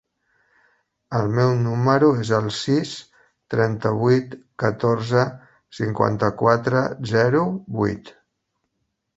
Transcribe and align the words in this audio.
El 1.17 1.27
meu 1.39 1.51
número 1.65 2.07
es 2.23 2.31
el 2.37 2.47
sis, 2.61 2.93
trenta-vuit, 3.55 4.33
catorze, 4.65 5.27
cinquanta-quatre, 5.81 6.83
zero, 7.15 7.45
vuit. 7.81 8.15